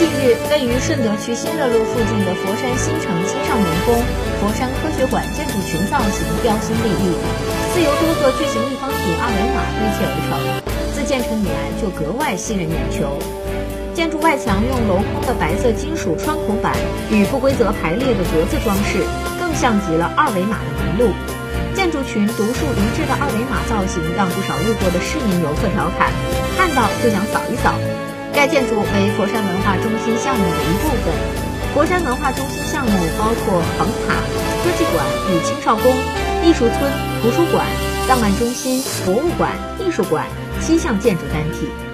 [0.00, 3.92] 近日，位于顺德区新乐路附近的佛山新城青少年宫
[4.40, 7.12] 佛山科学馆建筑群造型标新立异，
[7.74, 10.40] 自由多个巨型立方体二维码堆砌而成，
[10.96, 13.12] 自建成以来就格外吸人眼球。
[13.92, 16.72] 建筑外墙用镂空的白色金属窗口板
[17.12, 19.04] 与不规则排列的格子装饰，
[19.36, 21.12] 更像极了二维码的纹路。
[21.76, 26.08] 建筑群独树一帜的二维码造型，让不少路过的市民游客调侃，
[26.56, 27.76] 看到就想扫一扫。
[28.32, 31.40] 该建筑为佛山文化中心项目的一部分。
[31.74, 34.14] 佛山文化中心项目包括横塔、
[34.62, 35.92] 科技馆与青少宫、
[36.44, 36.90] 艺术村、
[37.22, 37.66] 图书馆、
[38.08, 40.26] 档案中心、博物馆、艺术馆
[40.60, 41.89] 七项建筑单体。